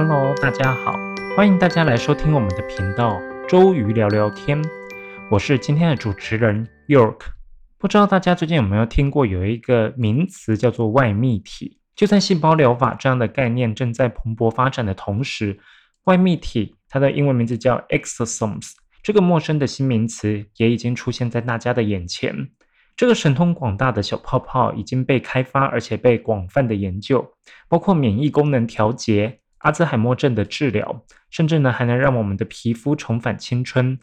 [0.00, 0.96] Hello，大家好，
[1.36, 4.62] 欢迎大家来收听我们的频道周瑜聊聊天。
[5.28, 7.18] 我是今天的主持人 York。
[7.78, 11.80] 不知道大家最近有没有听过有一个名词叫做外泌体？
[11.96, 15.58] 就在细胞疗法这样的概念正在蓬勃发展的同时，
[16.04, 22.50] 外泌体它的英文名字叫 exosomes，这个陌生的新名词也已经出现在大家的眼前。
[22.96, 27.32] 这个神通广大的小泡泡已经被开发，而且被广泛的研究，
[27.68, 33.98] 包括免疫功能调节、阿兹海默症的治疗，甚至呢还能让我们的皮肤重返青春。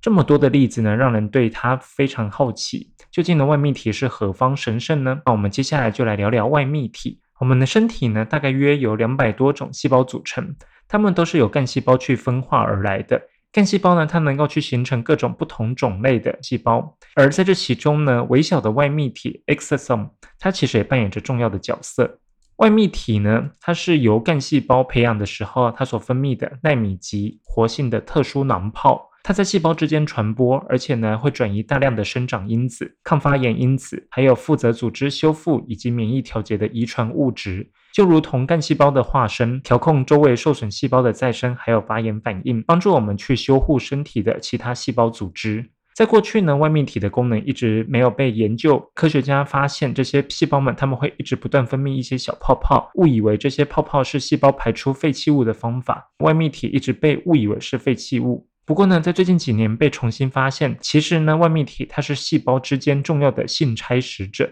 [0.00, 2.92] 这么多的例子呢，让人对它非常好奇。
[3.10, 5.20] 究竟呢外泌体是何方神圣呢？
[5.26, 7.20] 那我们接下来就来聊聊外泌体。
[7.38, 10.54] 我们的身体呢，大概约有两百多种细胞组成，
[10.88, 13.20] 它们都是由干细胞去分化而来的。
[13.52, 22.20] 干细胞呢，它能够去形成各种不同种类的细胞，而在这其中呢，微小的外泌体 exosome，它其实也扮演着重要的角色。
[22.60, 37.70] 外泌体呢，它是由干细胞培养的时候，它所分泌的纳米级活性的特殊囊泡，它在细胞之间传播，而且呢，会转移大量的生长因子、抗发炎因子，还有负责组织修复以及免疫调节的遗传物质。
[37.94, 45.70] 就如同干细胞的化身，调控周围受损细胞的再生，还有发炎反应，帮助我们去修护身体的其他细胞组织。
[46.00, 48.90] 在过去呢，外泌体的功能一直没有被研究。
[48.94, 56.10] 科学家发现这些细胞们，他们会一直不断分泌一些小泡泡，误以为这些泡泡是细胞排出废弃物的方法。
[56.20, 58.48] 外泌体一直被误以为是废弃物。
[58.64, 64.50] 不过呢，在最近几年被重新发现，其实呢，外泌体它是细胞之间重要的信差使者。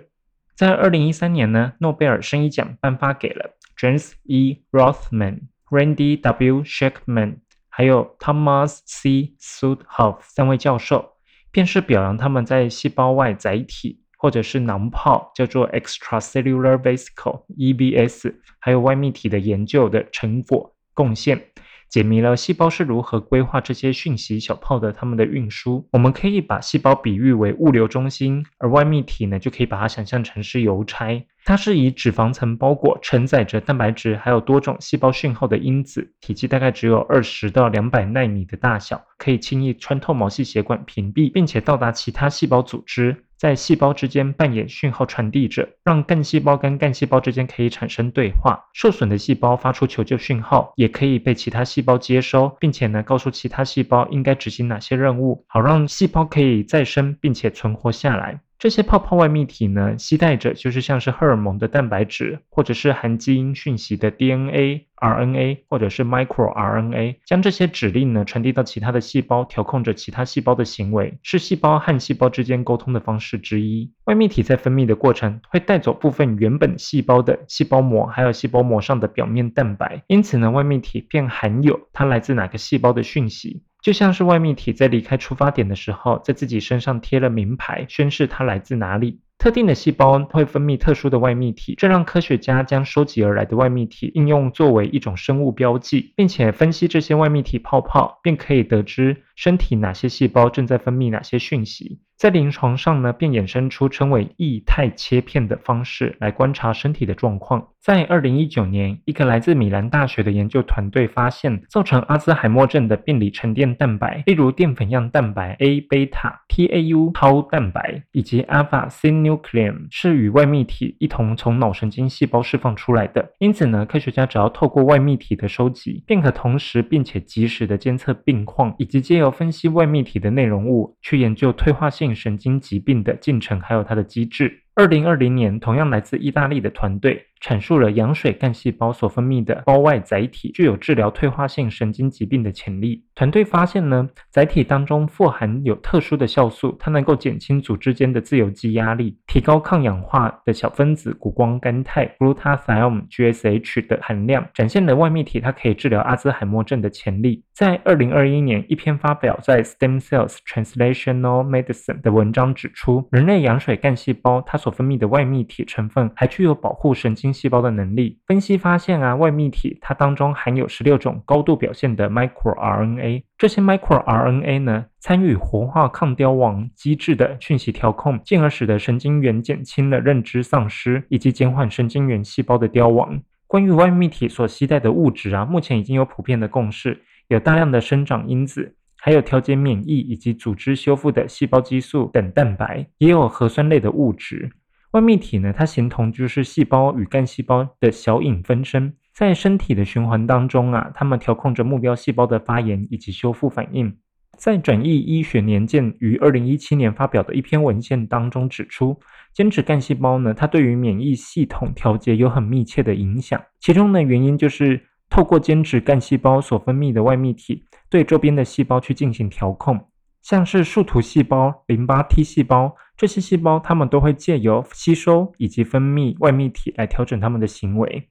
[0.55, 4.59] 在二零一三年呢，诺贝尔生理奖颁发给了 James E.
[4.71, 6.63] Rothman、Randy W.
[6.65, 7.37] Shackman，
[7.71, 9.33] 还有 Thomas C.
[9.41, 11.15] Sudhoff 三位教授，
[11.51, 21.41] 便是表扬他们在细胞外载体或者是囊泡，叫做 extracellular vesicle（EVS），还有外泌体的研究的成果贡献。
[21.89, 25.89] 解谜了细胞是如何规划这些讯息小泡的它们的运输。
[25.93, 31.27] 我们可以把细胞比喻为物流中心，而外泌体呢，就可以把它想象成是邮差。
[31.45, 43.25] 它是以脂肪层包裹，承载着蛋白质，还有多种细胞讯号的因子，体积大概只有二十到两百纳米的大小，可以轻易穿透毛细血管屏蔽，并且到达其他细胞组织。
[43.39, 48.65] 在细胞之间扮演讯号传递者，让干细胞跟干细胞之间可以产生对话。
[48.75, 58.41] 受损的细胞发出求救讯号，也可以被其他细胞接收，并且呢告诉其他细胞应该执行哪些任务，好让细胞可以再生并且存活下来。
[58.59, 73.93] 这些泡泡外泌体呢，携带着就是像是荷尔蒙的蛋白质，或者是含基因讯息的 DNA、RNA，或者是 microRNA，将这些指令呢传递到其他的细胞，调控着其他细胞的行为，是细胞和细胞之间沟通的方式之一。
[74.07, 83.63] 外泌体在分泌的过程会带走部分原本细胞的细胞膜，还有细胞膜上的表面蛋白，因此呢，外泌体便含有它来自哪个细胞的讯息。
[83.83, 89.21] 就像是外泌体在离开出发点的时候，在自己身上贴了名牌，宣示它来自哪里。
[89.39, 102.01] 特定的细胞会分泌特殊的外泌体，这让科学家将收集而来的外泌体应用作为一种生物标记，并且分析这些外泌体泡泡，便可以得知身体哪些细胞正在分泌哪些讯息。
[102.19, 107.69] 在临床上呢，便衍生出称为液态切片的方式来观察身体的状况。
[107.81, 123.31] 在二零一九年，一个来自米兰大学的研究团队发现，造成阿兹海默症的病理沉淀蛋白，例如淀粉样蛋白 A 贝塔、tau 超蛋白以及 alpha synuclein，是与外泌体一同从脑神经细胞释放出来的。
[123.39, 132.08] 因此呢，科学家只要透过外泌体的收集，便可同时并且及时的监测病况，以及借由分析外泌体的内容物，去研究退化性。
[132.15, 134.63] 神经疾病的进程，还有它的机制。
[134.75, 137.27] 二零二零年，同样来自意大利的团队。
[137.43, 143.05] 阐述了羊水干细胞所分泌的胞外载体具有治疗退化性神经疾病的潜力。
[143.15, 157.45] 团队发现呢，载体当中富含有特殊的酵素，它能够减轻组织间的自由基压力，提高抗氧化的小分子谷胱甘肽 （glutathione，GSH） 的含量，展现了外泌体它可以治疗阿兹海默症的潜力。
[157.55, 167.28] 在二零二一年，一篇发表在《Stem Cells Translational Medicine》的文章指出，人类羊水干细胞它所分泌的外泌体成分还具有保护神经。
[167.33, 183.21] 细胞的能力分析发现啊，外泌体它当中含有十六种高度表现的 microRNA，这些 microRNA 呢参与活化抗凋亡机制的讯息调控，进而使得神经元减轻了认知丧失，以及减缓神经元细胞的凋亡。
[183.47, 194.51] 关于外泌体所携带的物质啊，目前已经有普遍的共识，有大量的生长因子，还有调节免疫以及组织修复的细胞激素等蛋白，也有核酸类的物质。
[194.93, 203.95] 外泌体呢，它形同就是细胞与干细胞的小影分身，在身体的循环当中啊，它们调控着目标细胞的发炎以及修复反应。
[204.39, 208.99] 在《转译医学年鉴》于二零一七年发表的一篇文献当中指出，
[209.35, 213.41] 间质干细胞呢，它对于免疫系统调节有很密切的影响。
[213.59, 214.81] 其中呢，原因就是
[215.11, 219.79] 透过间质干细胞所分泌的外泌体，对周边的细胞去进行调控。
[220.23, 228.09] 像是树突细胞、淋巴 T 细胞这些细胞，它们都会借由吸收以及分泌外泌体来调整它们的行为。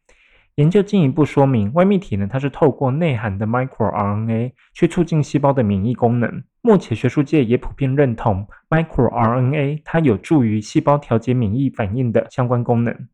[0.55, 6.41] 研究进一步说明，外泌体呢，它是透过内含的 microRNA 去促进细胞的免疫功能。
[6.61, 13.09] 目前学术界也普遍认同 microRNA 它有助于细胞调节免疫反应的相关功能。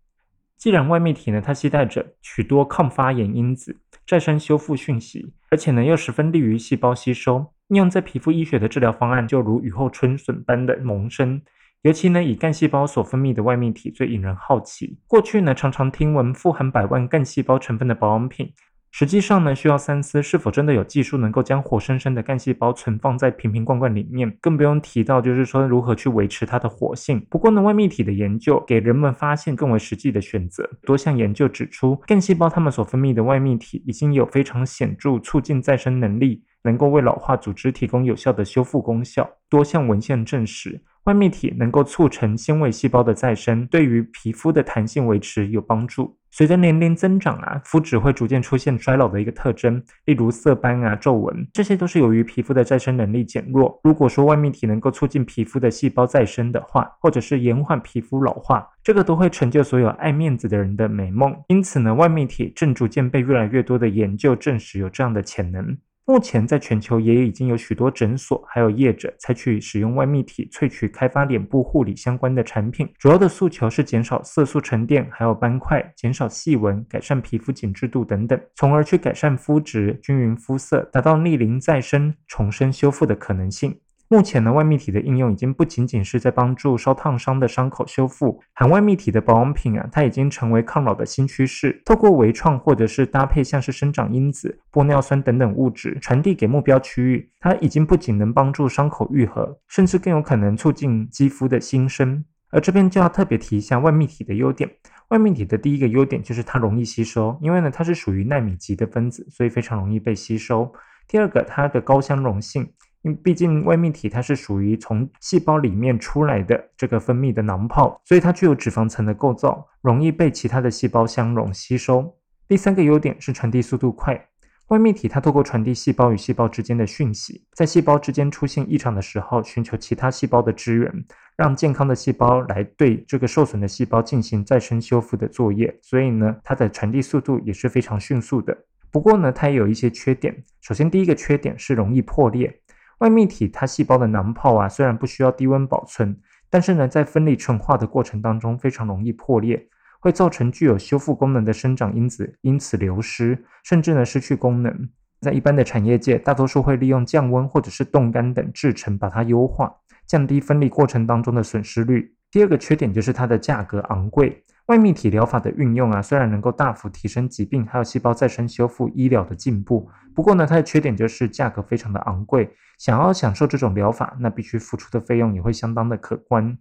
[0.56, 3.76] 既然外泌体呢，它携带着许多抗发炎因子、
[4.08, 11.42] 再生修复讯息，而且呢又十分利于细胞吸收，应用在皮肤医学的治疗方案就如雨后春笋般的萌生。
[11.84, 14.98] 尤其呢，以干细胞所分泌的外泌体最引人好奇。
[15.06, 18.54] 过去呢，常常听闻富含百万干细胞成分的保养品，
[18.90, 27.20] 实际上呢，需要三思是否真的有技术能够将活生生的干细胞存放在瓶瓶罐罐里面，更不用提到就是说如何去维持它的活性。
[27.30, 30.70] 不过呢，外泌体的研究给人们发现更为实际的选择。
[30.86, 39.30] 多项研究指出，干细胞它们所分泌的外泌体已经有非常显著促进再生能力，能够为老化组织提供有效的修复功效。
[39.50, 40.82] 多项文献证实。
[41.06, 46.18] 外泌体能够促成纤维细胞的再生，对于皮肤的弹性维持有帮助。
[46.32, 53.78] 随着年龄增长啊，肤质会逐渐出现衰老的一个特征，例如色斑啊、皱纹，这些都是由于皮肤的再生能力减弱。
[53.84, 61.36] 如果说外泌体能够促进皮肤的细胞再生的话，或者是延缓皮肤老化，这个都会成就所有爱面子的人的美梦。
[61.50, 65.78] 因此呢，外泌体正逐渐被越来越多的研究证实有这样的潜能。
[66.06, 83.80] 目前，在全球也已经有许多诊所还有业者采取使用外泌体萃取开发脸部护理相关的产品，主要的诉求是减少色素沉淀，还有斑块，减少细纹，改善皮肤紧致度等等，从而去改善肤质、均匀肤色，达到逆龄再生、重生修复的可能性。
[84.14, 91.82] 目前呢，外泌体的应用已经不仅仅是在帮助烧烫伤的伤口修复，含外泌体的保养品啊，它已经成为抗老的新趋势。
[91.84, 102.24] 透过微创或者是搭配像是生长因子、玻尿酸等等物质传递给目标区域，它已经不仅能帮助伤口愈合，甚至更有可能促进肌肤的新生。
[102.52, 104.70] 而这边就要特别提一下外泌体的优点。
[105.08, 110.72] 外泌体的第一个优点就是它容易吸收，因为呢它是属于纳米级的分子，所以非常容易被吸收。
[111.08, 112.72] 第二个，它的高相容性。
[113.04, 122.18] 因为毕竟外泌体它是属于从细胞里面出来的这个分泌的囊泡，所以它具有脂肪层的构造，容易被其他的细胞相容吸收。
[122.48, 124.30] 第三个优点是传递速度快，
[124.68, 130.90] 外泌体它透过传递细胞与细胞之间的讯息，在细胞之间出现异常的时候，寻求其他细胞的支援，
[131.36, 135.78] 让健康的细胞来对这个受损的细胞进行再生修复的作业。
[135.82, 138.58] 所以呢，它的传递速度也是非常迅速的。
[138.92, 140.36] 不过呢，它也有一些缺点。
[140.62, 142.62] 首先，第一个缺点是容易破裂。
[143.00, 146.18] 外泌体它细胞的囊泡啊，虽然不需要低温保存，
[146.50, 149.68] 但是呢，在分离纯化的过程当中非常容易破裂，
[150.00, 154.90] 会造成具有修复功能的生长因子因此流失，甚至呢失去功能。
[155.20, 159.74] 在一般的产业界，大多数会利用降温或者是冻干等制成，把它优化，
[160.06, 162.16] 降低分离过程当中的损失率。
[162.34, 164.44] 第二个缺点就是它的价格昂贵。
[164.66, 172.50] 外泌体疗法的运用啊，虽然能够大幅提升疾病还有细胞再生修复医疗的进步，不过呢，它的缺点就是价格非常的昂贵。
[172.80, 176.58] 想要享受这种疗法，那必须付出的费用也会相当的可观。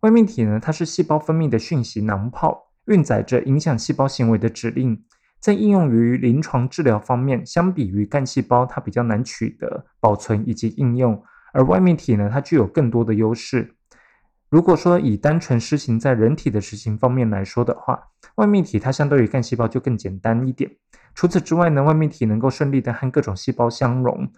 [0.00, 5.04] 外泌体呢，它是细胞分泌的讯息囊泡，运载着影响细胞行为的指令，
[5.38, 13.73] 在应用于临床治疗方面，相比于干细胞，它比较难取得、保存以及应用，而外泌体呢，它具有更多的优势。
[14.50, 20.70] 如果说以单纯施行在人体的实行方面来说的话，外泌体它相对于干细胞就更简单一点。
[21.14, 24.30] 除此之外呢，外泌体能够顺利的和各种细胞相融，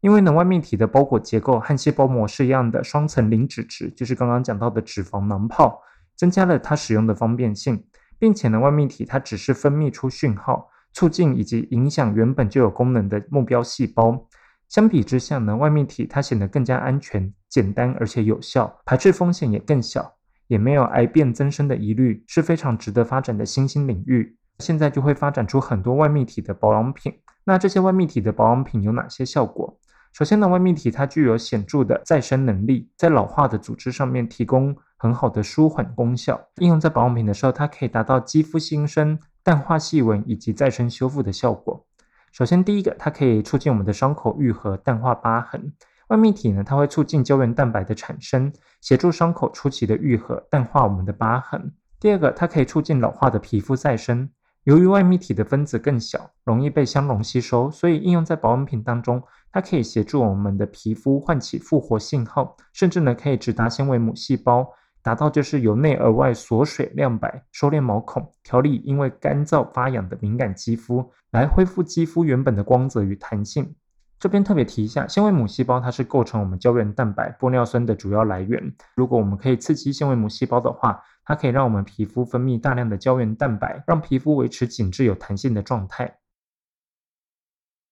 [0.00, 5.82] 因为呢，外泌体的包裹结构和细胞膜是一样的双层磷脂质，就是刚刚讲到的脂肪囊泡，
[6.16, 7.84] 增加了它使用的方便性，
[8.18, 14.26] 并且呢，外泌体它只是分泌出讯号，促进以及影响原本就有功能的目标细胞。
[14.68, 20.14] 相比之下呢，外泌体它显得更加安全、简单而且有效，排斥风险也更小，
[20.46, 24.36] 也没有癌变增生的疑虑，是非常值得发展的新兴领域。
[24.58, 27.14] 现在就会发展出很多外泌体的保养品。
[27.44, 29.78] 那这些外泌体的保养品有哪些效果？
[30.12, 36.38] 首先呢，外泌体它具有显著的再生能力，在老化的组织上面提供很好的舒缓功效。
[36.56, 41.86] 应用在保养品的时候，它可以达到肌肤新生、淡化细纹以及再生修复的效果。
[42.38, 45.72] 首先，第一个，它可以促进我们的伤口愈合、淡化疤痕。
[46.06, 51.72] 外泌体呢，它会促进胶原蛋白的产生，协助伤口初期的愈合、淡化我们的疤痕。
[51.98, 54.30] 第二个，它可以促进老化的皮肤再生。
[54.62, 59.20] 由于外泌体的分子更小，容易被相容吸收，所以应用在保养品当中。
[59.50, 64.64] 它可以协助我们的皮肤唤起复活信号，甚至呢可以直达纤维母细胞，
[65.02, 73.74] 达到就是由内而外锁水亮白、收敛毛孔、调理因为干燥发痒的敏感肌肤，来恢复肌肤原本的光泽与弹性。
[74.18, 78.74] 这边特别提一下，纤维母细胞它是构成我们胶原蛋白、玻尿酸的主要来源。
[78.96, 86.18] 如果我们可以刺激纤维母细胞的话，它可以让我们皮肤分泌大量的胶原蛋白，让皮肤维持紧致有弹性的状态。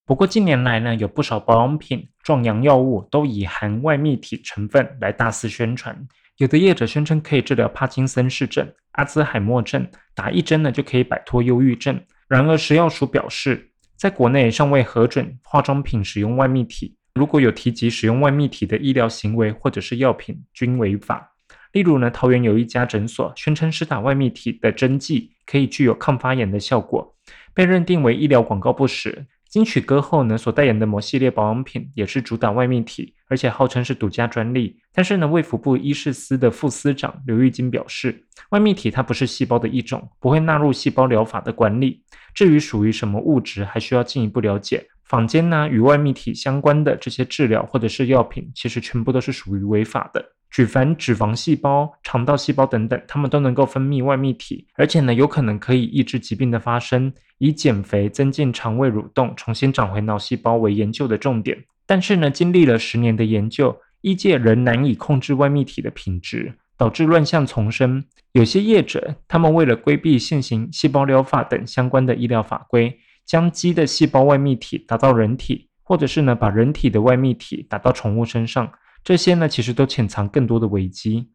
[0.06, 6.06] 不过近年来呢，有不少保养品、壮阳药物都以含外泌体成分来大肆宣传。
[6.36, 9.84] 有的业者宣称可以治疗帕金森氏症、阿兹海默症，
[10.14, 12.00] 打一针呢就可以摆脱忧郁症。
[12.28, 21.32] 然而食药署表示，在国内尚未核准化妆品使用外泌体，如果有提及使用外泌体的医疗行为或者是药品，均违法。
[21.72, 27.12] 例如呢，桃园有一家诊所宣称施打外泌体的针剂可以具有抗发炎的效果，
[27.52, 29.26] 被认定为医疗广告不实。
[29.56, 34.78] 金曲歌后呢所代言的某系列保养品也是主打外泌体，而且号称是独家专利。
[34.92, 42.02] 但是呢，卫福部医事司的副司长刘玉金表示，外泌体它不是细胞的一种，不会纳入细胞疗法的管理。
[42.34, 44.86] 至于属于什么物质，还需要进一步了解。
[45.04, 50.22] 坊间呢与外泌体相关的这些治疗或者是药品，其实全部都是属于违法的。
[50.50, 61.64] 举凡脂肪细胞、肠道细胞等等，它们都能够分泌外泌体，而且呢，有可能可以抑制疾病的发生，以减肥、增进肠胃蠕动、重新长回脑细胞为研究的重点。
[61.86, 68.04] 但是呢，经历了十年的研究，医界仍难以控制外泌体的品质，导致乱象丛生。
[68.32, 78.70] 有些业者，他们为了规避现行细胞疗法等相关的医疗法规，将鸡的细胞外泌体打到人体，或者是呢，把人体的外泌体打到宠物身上。
[79.04, 81.28] 这些呢，其实都潜藏更多的危机。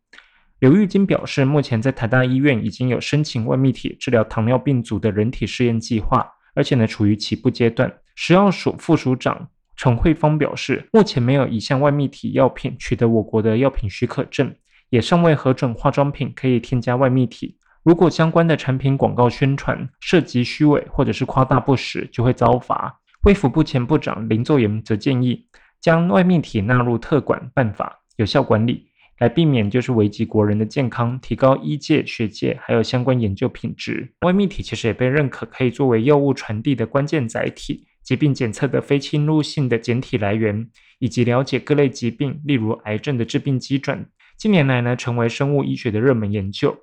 [0.62, 7.92] 刘玉金表示，目前在台大医院已经有申请外泌体治疗糖尿病组的人体试验计划，而且呢处于起步阶段。
[8.14, 14.54] 食药署副署长陈慧芳表示，目前没有一项外泌体药品取得我国的药品许可证，
[14.92, 17.58] 也尚未核准化妆品可以添加外泌体。
[17.82, 22.96] 如果相关的产品广告宣传涉及虚伪或者是夸大不实，就会遭罚。
[23.24, 25.44] 卫福部前部长林作言则建议。
[25.82, 28.91] 将外泌体纳入特管办法，有效管理，
[29.22, 34.12] 来避免就是危及国人的健康，提高医界、学界还有相关研究品质。
[34.22, 44.04] 外泌体其实也被认可可以作为药物传递的关键载体、疾病检测的非侵入性的检体来源，以及了解各类疾病，例如癌症的致病机转。
[44.36, 46.76] 近年来呢，成为生物医学的热门研究。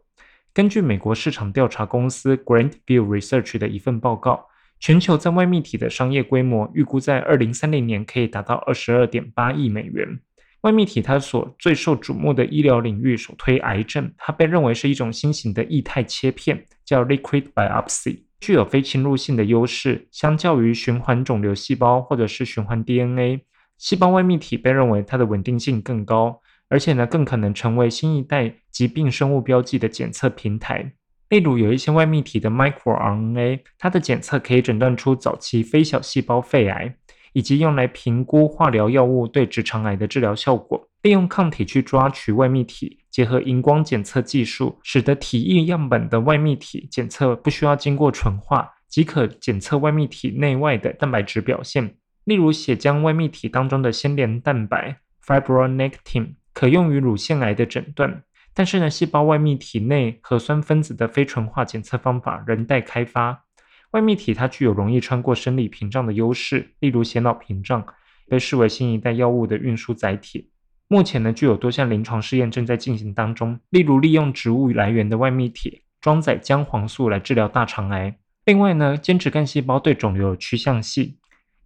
[0.55, 4.47] 根据美国市场调查公司 Grant View Research 的一份报告。
[4.81, 10.21] 全球在外泌体的商业规模预估在二零三零年可以达到二十二点八亿美元。
[10.63, 23.43] 外泌体它所最受瞩目的医疗领域，首推癌症，它被认为是一种新型的液态切片，叫 liquid biopsy，具有非侵入性的优势，相较于循环肿瘤细胞或者是循环 DNA，
[23.77, 30.93] 细胞外泌体被认为它的稳定性更高，而且呢更可能成为新一代疾病生物标记的检测平台。
[31.29, 36.97] 例如，有一些外泌体的 microRNA，它的检测可以诊断出早期非小细胞肺癌，
[37.39, 40.89] 以及用来评估化疗药物对直肠癌的治疗效果。
[41.03, 51.95] 利用抗体去抓取外泌体，结合荧光检测技术，使得体液样本的外泌体检测不需要经过纯化，即可检测外泌体内外的蛋白质表现。
[52.25, 58.25] 例如，血浆外泌体当中的纤连蛋白 fibronectin，可用于乳腺癌的诊断。
[58.53, 63.45] 但是呢，细胞外泌体内核酸分子的非纯化检测方法仍待开发。
[63.93, 67.85] 外泌体它具有容易穿过生理屏障的优势，例如血脑屏障，
[68.29, 70.51] 被视为新一代药物的运输载体。
[70.89, 78.17] 目前呢，具有多项临床试验正在进行当中，例如利用植物来源的外泌体装载姜黄素来治疗大肠癌。
[78.45, 81.17] 另外呢，间质干细胞对肿瘤有趋向性，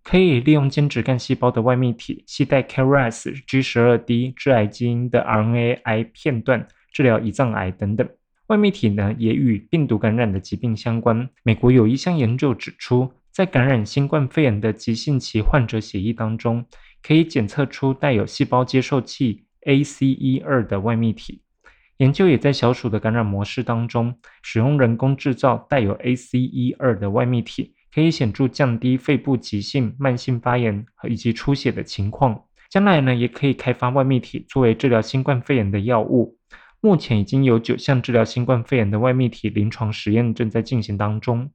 [0.02, 6.67] 可以利用间质干细胞的外泌体携带 KRAS G12D 致癌基因的 RNAi 片段。
[6.93, 8.07] 治疗胰脏癌等等，
[8.52, 11.26] 外泌体呢也与病毒感染的疾病相关。
[11.42, 16.62] 美国有一项研究指出，在感染新冠肺炎的急性期患者血液当中，
[17.02, 21.40] 可以检测出带有细胞接受器 ACE2 的外泌体。
[21.97, 32.38] 研究也在小鼠的感染模式当中，使用人工制造带有 ACE2 的外泌体，可以显著降低肺部急性、慢性发炎和以及出血的情况。
[32.68, 36.37] 将来呢，也可以开发外泌体作为治疗新冠肺炎的药物。
[36.85, 41.49] 目前已经有九项治疗新冠肺炎的外泌体临床实验正在进行当中。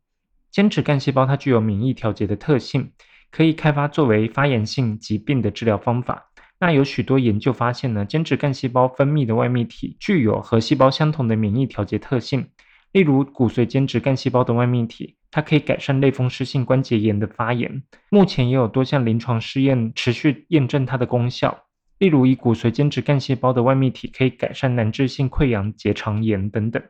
[0.49, 2.93] 间质干细胞它具有免疫调节的特性，
[3.29, 6.31] 可以开发作为发炎性疾病的治疗方法。
[6.61, 12.47] 那有许多研究发现呢，间质干细胞分泌的外泌体具有和细胞相同的免疫调节特性。
[12.93, 17.83] 例如，骨髓间质干细胞的外泌体它可以改善类风湿性关节炎的发炎。
[18.09, 21.65] 目前也有多项临床试验持续验证它的功效，
[21.99, 26.81] 例如以骨髓间质干细胞的外泌体可以改善难治性溃疡结肠炎等等。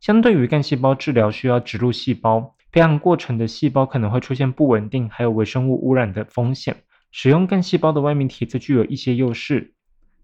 [0.00, 6.76] 相对于干细胞治疗需要植入细胞，培养过程的细胞可能会出现不稳定，还有微生物污染的风险。
[7.10, 9.74] 使用干细胞的外泌体则具有一些优势，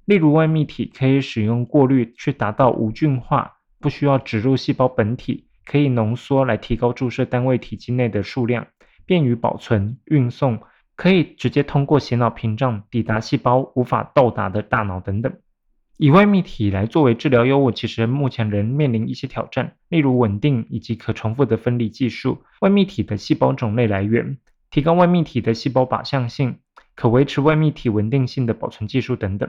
[0.04, 5.44] 例如外泌体可以使用过滤去达到无菌化，不需要植入细胞本体。
[5.64, 8.66] 可以浓缩来提高注射单位体积内的数量，
[9.04, 10.58] 便于保存、运送，
[10.98, 15.32] 可以直接通过血脑屏障抵达细胞无法到达的大脑等等。
[15.96, 24.38] 以外泌体来作为治疗药物，其实目前仍面临一些挑战，例如稳定以及可重复的分离技术、外泌体的细胞种类来源、
[24.72, 26.58] 提高外泌体的细胞靶向性、
[26.96, 29.48] 可维持外泌体稳定性的保存技术等等。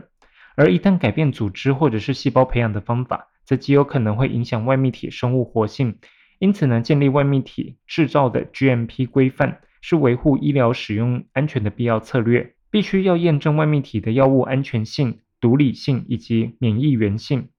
[0.56, 5.98] 而一旦改变组织或者是细胞培养的方法，则极有可能会影响外泌体生物活性，
[6.38, 12.55] 因此呢，建立外泌体制造的 GMP 规范是维护医疗使用安全的必要策略。
[12.71, 17.50] 必须要验证外泌体的药物安全性、毒理性以及免疫原性，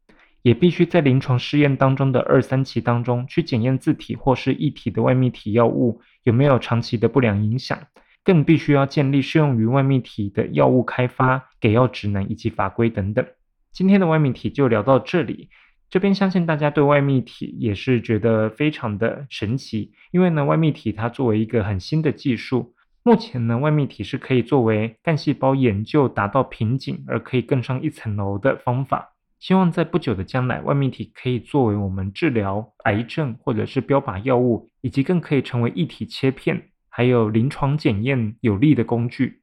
[0.43, 7.77] 也必须在临床试验当中的二三期当中去检验自体或是异体的外泌体药物有没有长期的不良影响，
[8.23, 13.27] 更必须要建立适用于外泌体的药物开发、给药指南以及法规等等。
[13.73, 15.49] 今天的外泌体就聊到这里。
[15.91, 29.15] 这边相信大家对外泌体也是觉得非常的神奇，因为呢，外泌体它作为一个很新的技术，目前呢，外泌体是可以作为干细胞研究达到瓶颈而可以更上一层楼的方法。
[29.41, 39.40] 希望在不久的将来，外泌体可以作为我们治疗癌症或者是标靶药物，以及更可以成为一体切片，还有临床检验有力的工具。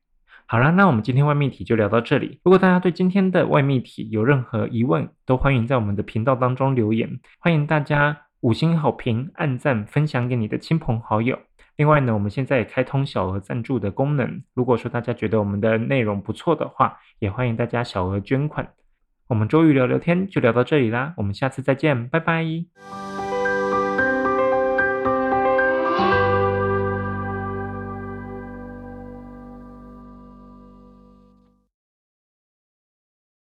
[0.49, 2.39] 好了，那我们今天外泌体就聊到这里。
[2.41, 7.19] 如果大家对今天的外泌体有任何疑问，都欢迎在我们的频道当中留言。
[7.39, 11.37] 欢迎大家五星好评、按赞、分享给你的亲朋好友。
[11.75, 14.41] 另外呢，我们现在也开通小额赞助的功能。
[14.53, 18.69] 如果说大家觉得我们的内容不错的话，也欢迎大家小额捐款。
[19.27, 23.26] 我们周瑜聊聊天就聊到这里啦，我们下次再见，拜拜。